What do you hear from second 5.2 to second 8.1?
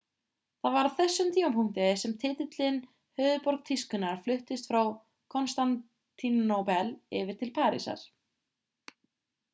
konstantínópel yfir til parísar